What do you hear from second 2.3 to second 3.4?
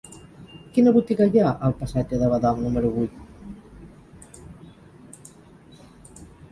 Badal número vuit?